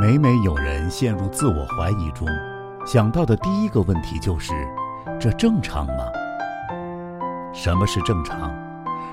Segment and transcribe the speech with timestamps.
[0.00, 2.26] 每每有人陷入自我怀疑中，
[2.86, 4.54] 想到的第一个问题就是：
[5.20, 5.92] 这正常吗？
[7.52, 8.50] 什么是正常？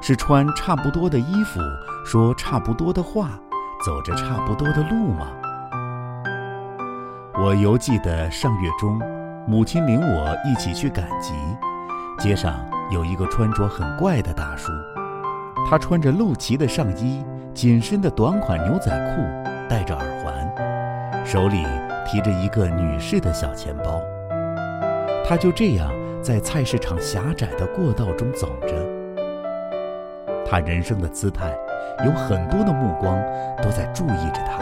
[0.00, 1.60] 是穿差不多的衣服，
[2.04, 3.38] 说差不多的话，
[3.86, 5.28] 走着差不多的路吗？
[7.38, 9.00] 我犹记得上月中，
[9.46, 11.32] 母亲领我一起去赶集，
[12.18, 12.56] 街上
[12.90, 14.72] 有一个穿着很怪的大叔，
[15.70, 17.24] 他穿着露脐的上衣，
[17.54, 21.64] 紧身的短款牛仔裤，戴着耳环，手里
[22.04, 24.02] 提着一个女士的小钱包。
[25.26, 25.90] 他就这样
[26.20, 28.74] 在菜市场狭窄的过道中走着，
[30.44, 31.50] 他人生的姿态，
[32.04, 33.18] 有很多的目光
[33.62, 34.58] 都在注意着他，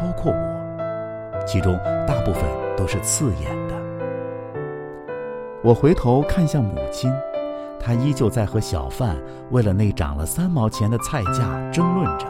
[0.00, 2.42] 包括我，其中大部分
[2.76, 3.74] 都是刺眼的。
[5.62, 7.08] 我回头看向母亲，
[7.78, 9.16] 她依旧在和小贩
[9.52, 12.26] 为了那涨了三毛钱的菜价争论着。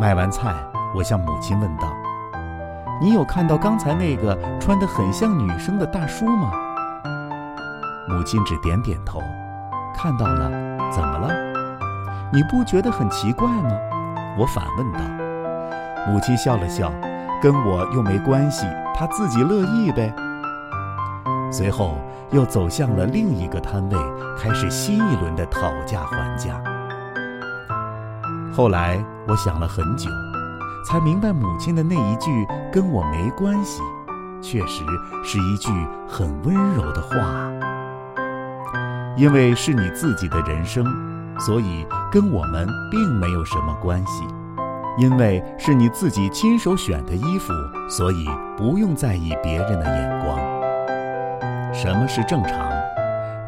[0.00, 0.54] 买完菜，
[0.94, 1.92] 我向母亲问道
[3.02, 6.50] ：“你有看到刚才那个穿得很像女生的大叔吗？”
[8.08, 9.20] 母亲只点点头，
[9.94, 10.50] 看到了，
[10.90, 11.28] 怎么了？
[12.32, 13.70] 你不觉得很奇怪吗？
[14.38, 15.00] 我反问道。
[16.10, 16.90] 母亲笑了笑，
[17.42, 20.10] 跟我又没关系，她自己乐意呗。
[21.52, 21.98] 随后
[22.30, 23.98] 又走向了另一个摊位，
[24.38, 26.58] 开始新一轮的讨价还价。
[28.52, 30.10] 后来我想了很久，
[30.84, 33.80] 才明白母亲的那一句“跟我没关系”，
[34.42, 34.84] 确实
[35.22, 35.70] 是一句
[36.08, 37.16] 很温柔的话。
[39.16, 40.84] 因为是你自己的人生，
[41.38, 44.24] 所以跟我们并没有什么关系；
[44.98, 47.52] 因为是你自己亲手选的衣服，
[47.88, 50.38] 所以不用在意别人的眼光。
[51.72, 52.70] 什么是正常？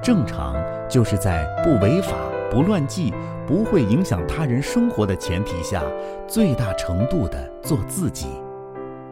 [0.03, 0.55] 正常
[0.89, 2.12] 就是在不违法、
[2.53, 3.14] 不乱纪、
[3.47, 5.83] 不会影响他人生活的前提下，
[6.28, 8.27] 最大程度的做自己，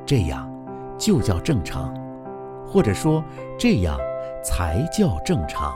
[0.04, 0.46] 这样
[0.98, 1.90] 就叫正常，
[2.66, 3.24] 或者说
[3.58, 3.98] 这样
[4.44, 5.74] 才叫正常。